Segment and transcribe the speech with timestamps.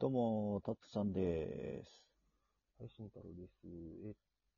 [0.00, 2.00] どうも、タッツさんです。
[2.80, 3.68] はい、慎太郎です。
[4.08, 4.14] えっ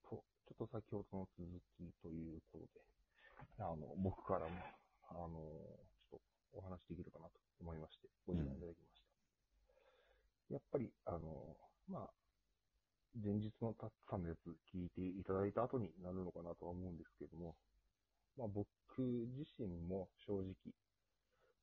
[0.06, 2.78] と、ちょっと先ほどの続きということで、
[3.58, 4.54] あの、僕からも、
[5.10, 5.42] あの、
[5.98, 6.20] ちょっ
[6.54, 9.02] とお話できるかなと思いまして、ご時間いただきまし
[10.46, 10.54] た。
[10.54, 11.58] やっぱり、あの、
[11.90, 12.10] まあ、
[13.18, 17.56] 前日のタッツさんのやつ聞いていただいた後になるのかなとは思うんですけども、
[18.38, 18.70] まあ僕
[19.34, 20.54] 自身も正直、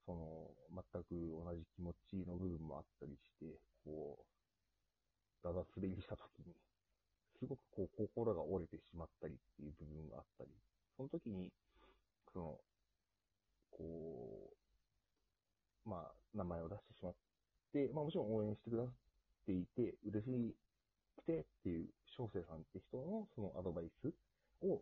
[0.10, 1.14] その、全く
[1.46, 3.46] 同じ気持ちの部分もあったりして、
[3.86, 6.58] こう、だだ滑りした時に、
[7.38, 10.50] すごくこう、心が折れてしまったりっていう部分があったり、
[10.98, 11.52] その時に、
[12.34, 12.58] その、
[13.70, 14.50] こ
[15.86, 17.14] う、まあ、名前を出してしまっ
[17.72, 18.94] て、まあもちろん応援してくださっ
[19.46, 20.56] ていて、嬉し
[21.22, 21.86] くてっていう、
[22.18, 24.10] 翔生さんって人のそのアドバイス
[24.66, 24.82] を、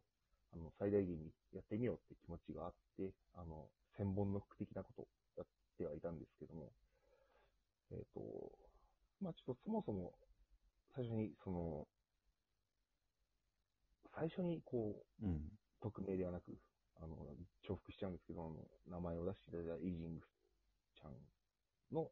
[0.53, 5.07] あの、最大限にやってみようって気持ちがあって、あの、千本ノック的なことを
[5.38, 5.47] やっ
[5.77, 6.69] てはいたんですけども、
[7.91, 8.22] えっ、と、
[9.19, 10.11] まあちょっとそもそも、
[10.93, 11.88] 最初に、その、
[14.13, 15.39] 最初にこう、うん。
[15.80, 16.52] 匿名ではなく、
[16.97, 17.16] あの、
[17.63, 18.49] 重複しちゃうんですけど、あ
[18.91, 20.25] の、名前を出していただいたイージング
[20.99, 22.11] ちゃんの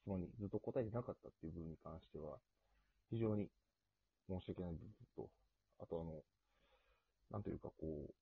[0.00, 2.38] 質問にずっと答えてなかったっていう部分に関しては、
[3.10, 3.50] 非常に
[4.30, 5.28] 申し訳ない部分と、
[5.78, 6.22] あとあの、
[7.30, 8.14] なんというかこう、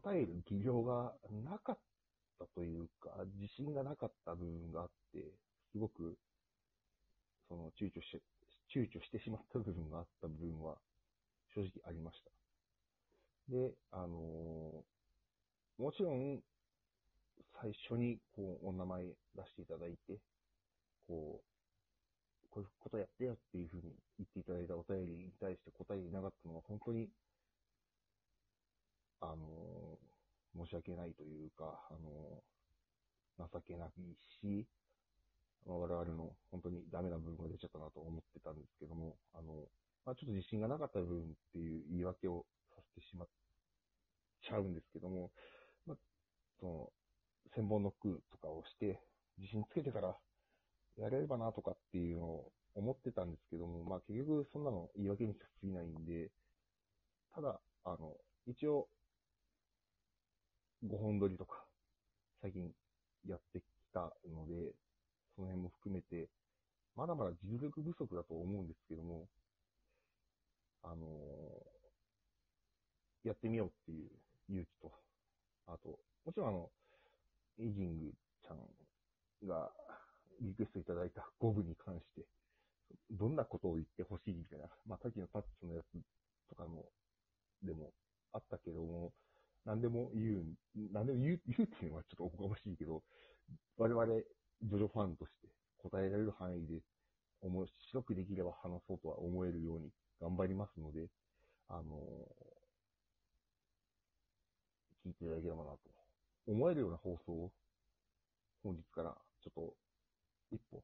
[0.00, 1.78] 答える技量がなかっ
[2.38, 5.24] たというか、自信がなかった部分があって、
[5.72, 6.16] すごく、
[7.48, 8.22] その、躊躇して、
[8.74, 10.82] 躊躇してしまった部分があった部分は、
[11.54, 12.32] 正直ありました。
[13.48, 14.98] で、あのー
[15.78, 16.42] もちろん、
[17.60, 19.04] 最初に、こう、お名前
[19.34, 20.22] 出していただいて、
[21.06, 27.12] こう、こういうことやってよっていうふうに言っていただいたお便りに対して答えてなかったのは、本当に、
[29.20, 30.08] あのー
[30.54, 33.92] 申し訳ないというか、あのー情けない
[34.40, 34.68] し、
[35.68, 39.68] まあ我々の本当にダメな部分が出ちゃったなと思ってたんですけども、あの、
[40.06, 43.28] まあ、ちょっと自信がなかった部分っていう言い訳をさせてしまっ
[44.40, 45.30] ちゃうんですけども、
[45.86, 45.96] まあ、
[46.58, 46.88] その、
[47.54, 48.98] 千本ノックとかをして、
[49.36, 50.16] 自信つけてから
[50.96, 56.30] やれればなとかっていうのを思ってたんですけども、まあ結局そんなの言い訳にしか過ぎないんで、
[57.34, 58.16] ただ、あの、
[58.46, 58.88] 一応、
[60.86, 61.64] 5本撮りとか、
[62.40, 62.70] 最近
[63.26, 64.72] やってきたので、
[65.38, 66.28] その辺も含めて、
[66.96, 69.28] まだまだ実力不足だと思うんですけども、
[70.82, 71.06] あの
[73.22, 74.10] やってみようっていう
[74.50, 74.90] 勇気と、
[75.68, 76.70] あと、もちろんあの、
[77.60, 78.12] エイジング
[78.42, 79.70] ちゃんが
[80.40, 82.26] リクエストいただいた5部に関して、
[83.10, 85.86] どんなことを言ってほしいみたいな、まあ、さっきのタッチのやつ
[86.48, 86.86] とかも、
[87.62, 87.92] でも
[88.32, 89.12] あったけども、
[89.64, 90.44] 何でも言う、
[90.92, 93.02] 何でも言う、言うっていうのはちょっとおこがましいけど、
[93.76, 94.06] 我々、
[94.62, 95.48] ジョジョファンとして
[95.78, 96.80] 答えられる範囲で
[97.42, 101.06] 面白くできれば話そうとは思えるように頑張りますので、
[101.68, 102.00] あの
[105.06, 105.78] 聞いていただければなと
[106.48, 107.50] 思えるような放送を
[108.64, 109.74] 本日からちょっと
[110.50, 110.82] 一歩、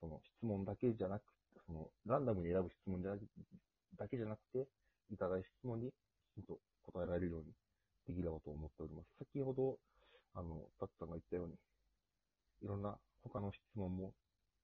[0.00, 1.22] その質問だけじゃなく、
[1.66, 3.12] そのランダムに選ぶ質問じゃ
[3.98, 4.66] だけじゃなくて、
[5.12, 5.90] いただいた質問に
[6.34, 7.52] きちんと答えられるように
[8.06, 9.08] できればと思っております。
[9.18, 9.76] 先ほど、
[10.34, 11.54] あの、タッさんが言ったように、
[12.62, 14.12] いろんな他の質問も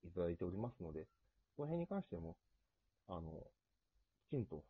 [0.03, 1.05] いただいておりますので、
[1.55, 2.35] この辺に関しても、
[3.07, 3.21] あの、
[4.27, 4.63] きちんと、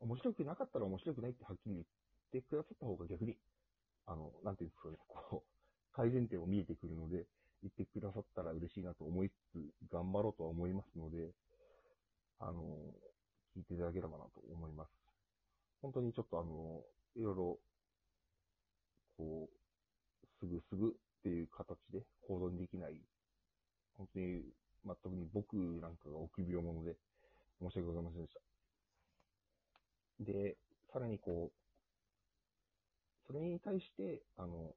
[0.00, 1.84] 面白くなかったら面白くないってはっきり言っ
[2.32, 3.36] てくださった方が逆に、
[4.06, 7.24] あの、なんていうんですかね、こう、改善点を見えてくるので、
[7.62, 11.32] 言ってくださったら嬉しいなと思いつつ、頑張ろうとは思いますので、
[12.38, 12.60] あの、
[13.56, 14.90] 聞いていただければなと思います。
[15.80, 16.82] 本当にちょっとあの、
[17.16, 17.58] いろいろ、
[19.16, 20.94] こう、すぐすぐ
[21.24, 23.00] っていう形で行動できない、
[23.96, 24.42] 本当に、
[24.84, 26.96] まあ、特に僕なんかが臆病者で、
[27.62, 30.32] 申し訳ございませんでした。
[30.32, 30.56] で、
[30.92, 31.52] さらにこう、
[33.26, 34.74] それに対して、あの、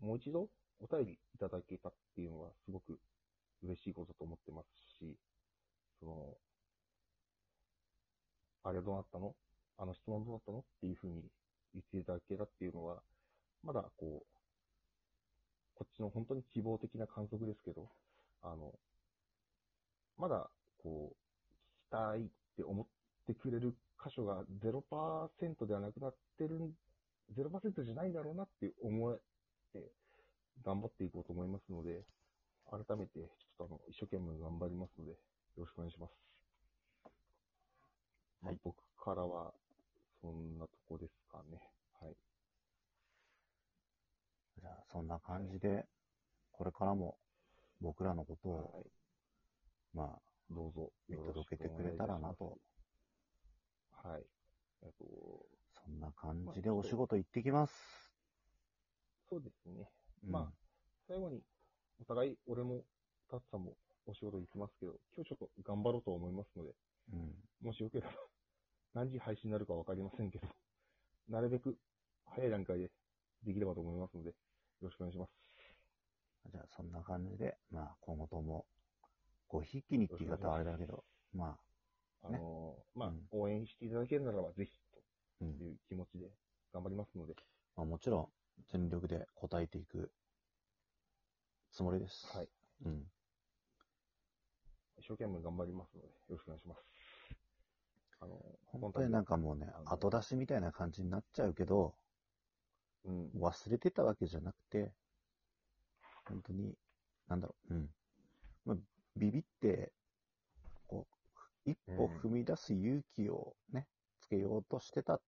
[0.00, 0.48] もう一度
[0.80, 2.98] お便りいただけたっていうのはすごく
[3.62, 4.66] 嬉しいことだと思ってます
[4.98, 5.14] し、
[6.00, 6.38] その、
[8.64, 9.34] あれどうなったの？
[9.76, 10.60] あの質問どうなったの？
[10.60, 11.22] っていうふうに
[11.74, 13.02] 言っていただけたっていうのは、
[13.62, 14.37] まだこう、
[15.78, 17.88] こっちの本当に希望的な観測ですけど、
[18.42, 18.74] あの、
[20.16, 21.16] まだこう、
[21.62, 22.86] 聞きたいって思っ
[23.28, 26.74] てくれる箇所が0%ではなくなってる、
[27.36, 29.20] 0%じゃないんだろうなって思っ
[29.72, 29.92] て、
[30.64, 32.02] 頑張っていこうと思いますので、
[32.68, 33.28] 改めて、ちょっ
[33.58, 35.16] とあの、一生懸命頑張りますので、よ
[35.58, 36.12] ろしくお願いします。
[38.42, 39.54] まあはい僕からは、
[40.20, 41.60] そんなとこですかね。
[42.00, 42.16] はい。
[44.60, 45.84] じゃあ、そんな感じで、
[46.50, 47.16] これからも
[47.80, 48.86] 僕らのことを、はい。
[49.94, 50.18] まあ、
[50.50, 50.90] どうぞ。
[51.08, 52.58] 見届けてくれたらなと。
[54.02, 54.22] はい。
[54.82, 55.04] えっと、
[55.84, 57.72] そんな感じでお仕事行ってきます。
[59.30, 59.88] そうですね。
[60.24, 60.52] うんまあ、
[61.06, 61.40] 最後に、
[62.00, 62.82] お互い、俺も、
[63.30, 63.74] タツさんも
[64.06, 66.72] お仕事行きますけど、今日ちょっと頑張ろうと思いますので、
[67.12, 67.34] うん。
[67.62, 68.10] もしよければ、
[68.94, 70.48] 何時配信になるかわかりませんけど、
[71.28, 71.78] なるべく
[72.24, 72.90] 早い段階で
[73.44, 74.34] できればと思いますので、
[74.80, 75.32] よろしくお願いします。
[76.52, 78.64] じゃあ、そんな感じで、まあ、今後とも、
[79.48, 81.04] ごひいきにって言い方はあれだけど、
[81.34, 81.56] ま
[82.22, 84.72] あのーまあ、うん応援していただけるならば、ぜひ、
[85.40, 85.44] と。
[85.44, 86.26] いう気持ちで
[86.72, 87.34] 頑張りますので、
[87.76, 88.28] まあ、もちろん、
[88.70, 90.10] 全力で答えていく
[91.72, 92.26] つもりです。
[92.36, 92.48] はい。
[92.84, 93.04] うん。
[94.98, 96.80] 一生懸命頑張りますので、よろしくお願いします。
[98.20, 98.38] あのー
[98.80, 101.94] 本当になんかもうねあ、の後出しみたいな感じになっちゃうけど、
[103.04, 103.30] うん。
[103.40, 104.92] 忘れてたわけじゃなくて、
[106.26, 106.74] 本当に、
[107.28, 107.88] なんだろう、うん。
[108.64, 108.76] まあ、
[109.16, 109.92] ビビって、
[110.86, 111.06] こ
[111.66, 113.86] う、一歩踏み出す勇気をね、
[114.20, 115.20] つけようとしてたん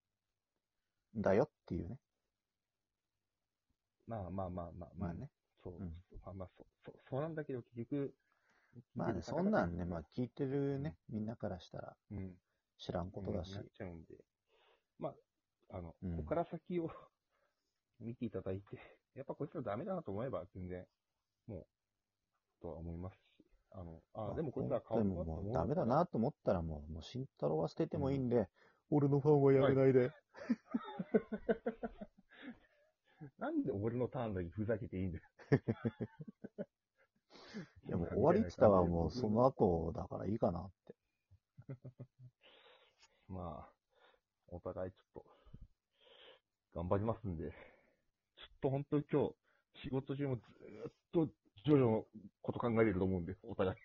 [1.16, 1.98] だよっていうね。
[4.06, 5.30] まあまあまあまあ、まあね。
[5.62, 5.92] そう、うん。
[6.24, 8.14] まあまあそう、そう、そうなんだけど、結局、
[8.94, 12.32] まあね、そんなんね、まあ聞いてるね、みんなからしたらうん、
[12.78, 13.50] 知らんことだし。
[13.50, 14.24] うんなっ、ちゃうんで、
[14.98, 15.14] ま
[15.70, 16.16] あ、あの、うん。
[16.16, 16.90] ここから先を
[18.00, 18.76] 見ていただいて、
[19.14, 20.86] やっぱこいつらダメだなと思えば、全然、
[21.46, 21.66] もう、
[22.62, 28.48] とは思いますし、あの、あ、でもこいつら変わったもうダメだなと思ったらもう、もう慎太郎は捨ててもいいんで、
[28.90, 30.12] 俺のファンはやめないで。
[33.38, 35.24] なんで俺のターンだけふざけていいんだよ。
[37.86, 40.94] いやもう終わりって言ったらもうその後だからいいかなって。
[43.28, 43.72] まあ、
[44.48, 45.24] お互いちょっと、
[46.74, 47.52] 頑張りますんで、
[48.60, 49.34] と本当に今日、
[49.74, 52.04] 仕事中もずーっと、ジョジョの
[52.42, 53.78] こと考えてると思うんで、お互い。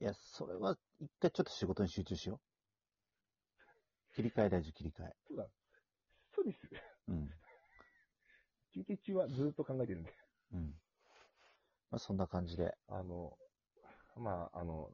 [0.00, 2.40] いや、それは一回ちょっと仕事に集中しよう。
[4.14, 5.16] 切り替え大事、切り替え。
[5.28, 5.48] そうだ。
[6.34, 6.58] そうです。
[7.08, 7.30] うん。
[8.74, 10.14] 休憩中はずーっと考えてるんで。
[10.52, 10.74] うん。
[11.90, 12.74] まあそんな感じで。
[12.88, 13.36] あの、
[14.16, 14.90] まあ、あの、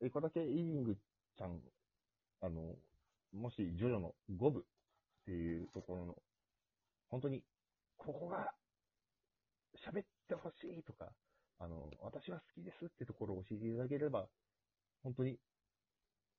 [0.00, 0.96] 一個だけイーリング
[1.36, 1.60] ちゃん、
[2.40, 2.76] あの、
[3.32, 4.62] もし、ジョジョの5部っ
[5.24, 6.16] ていうところの、
[7.10, 7.42] 本当に、
[7.98, 8.50] ここが、
[9.86, 11.12] 喋ってほしいとか、
[11.58, 14.26] あの、私は好きですってところを教えていただければ、
[15.02, 15.38] 本当に、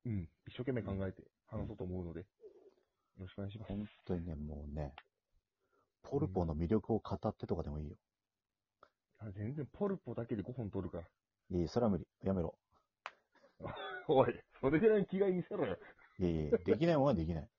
[0.05, 2.25] うん、一生懸命考えて話そうと思うので、よ
[3.19, 3.69] ろしくお願いします。
[3.69, 4.93] 本当にね、もうね、
[6.03, 7.95] ポルポの魅力を語ってとかでもいいよ。
[9.19, 11.03] あ全然ポルポだけで5本取るから。
[11.03, 12.07] いやいや、それは無理。
[12.23, 12.57] やめろ。
[14.07, 15.77] おい、それぐらいの気概見せろよ。
[16.19, 17.49] いやいや、できないもんはできない。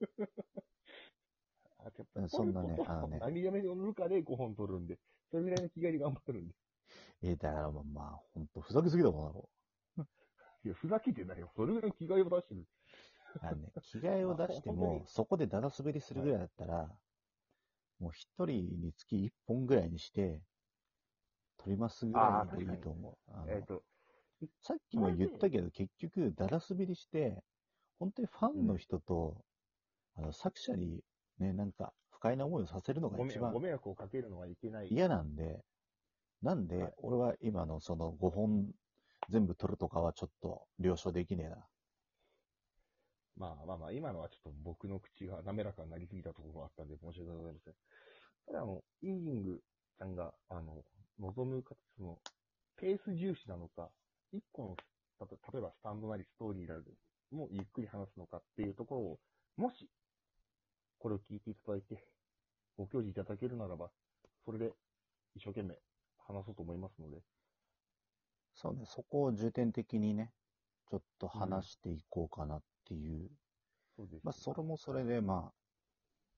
[1.84, 4.98] あやっぱそんなねあのね 何やめで5本取るんで、
[5.30, 6.54] それぐらいの気概で頑張るんで。
[7.22, 9.48] えだからまあ、まあ、ほんと、ふざけすぎだもんなろ。
[10.64, 11.50] いや、ふざけてないよ。
[11.54, 12.66] それぐらいの気概を出してる。
[13.40, 16.94] あのね、着替えを出しても そこでだだ滑りするぐらいだったら、
[17.98, 20.42] もう一人につき一本ぐらいにして、
[21.56, 23.16] 撮りますぐらいでいいと思う。
[23.28, 23.84] あのえっ、と、
[24.62, 27.42] さっきも言ったけど、結局、だだ滑りして、
[27.98, 29.44] 本当にファンの人と、
[30.16, 31.04] あの、作者に
[31.38, 34.88] ね、なんか、不快な思いをさせるのがごめご一番迷惑をかけるのはいけない。
[34.90, 35.64] 嫌なんで、
[36.42, 38.66] なんで、はい俺は今のその5本
[39.28, 41.56] 全部撮るとかはちょっと了承できねえな。
[43.36, 47.74] まあまあまあ、今のはちょっと僕の口が滑らかになりすぎたところがあったんで、申し訳ございません。
[48.46, 49.60] ただ、あの、イーリング
[49.98, 50.84] ちゃんが、あの、
[51.18, 52.18] 望む形、その、
[52.76, 53.90] ペース重視なのか、
[54.32, 54.76] 一個の、
[55.18, 56.82] たと例えばスタンドなりストーリーなり
[57.30, 59.18] もゆっくり話すのかっていうところを、
[59.56, 59.88] もし、
[61.02, 62.06] これを聞いていただいて、
[62.78, 63.90] ご教示いただけるならば、
[64.44, 64.72] それで
[65.34, 65.76] 一生懸命
[66.16, 67.20] 話そうと思いますので、
[68.54, 70.32] そうね、そこを重点的にね、
[70.88, 73.28] ちょっと話していこうかなっていう。
[73.96, 74.24] そうです。
[74.24, 75.54] まあ、それもそれで、まあ、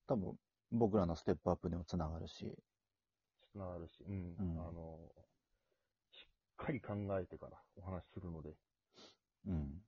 [0.06, 0.38] 多分、
[0.70, 2.56] 僕らのステップアップにもつながるし、
[3.52, 4.98] つながるし、うん、うんあの、
[6.10, 8.56] しっかり考えてからお話しするので、
[9.46, 9.84] うん。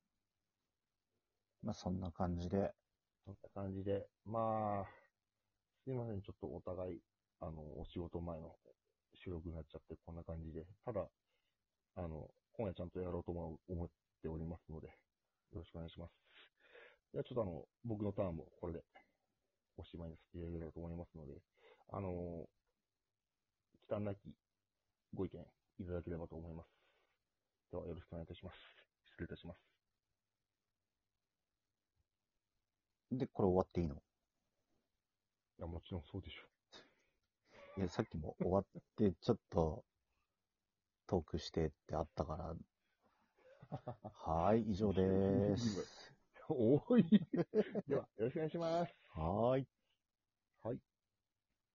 [1.63, 2.75] まあ、そんな感じで、
[3.27, 4.87] そんな感じで、まあ、
[5.83, 7.01] すいません、ちょっとお互い、
[7.41, 8.55] あの、お仕事前の
[9.15, 11.11] 収録になっちゃって、こんな感じで、ただ、
[11.97, 13.89] あの、今夜ちゃんとやろうと思う思っ
[14.23, 16.13] ておりますので、よろしくお願いします。
[17.13, 18.85] では、ちょっとあの、僕のターンもこれで、
[19.77, 21.35] おしまいにさせていただければと思いますので、
[21.91, 22.47] あの、
[23.89, 24.19] 忌憚なき
[25.15, 25.41] ご意見
[25.81, 26.71] いただければと思います。
[27.73, 28.57] では、よろしくお願いいたします。
[29.11, 29.77] 失礼いたします。
[33.19, 33.95] で、これ終わっていいの？
[33.95, 33.99] い
[35.61, 36.43] や、もちろんそうでしょ。
[37.79, 38.65] いや、さっきも終わっ
[38.97, 39.85] て、ちょっと、
[41.07, 42.55] トークしてってあったから、
[44.25, 45.87] はい、以上です。
[46.49, 47.05] 多い。
[47.89, 48.41] では、よろしく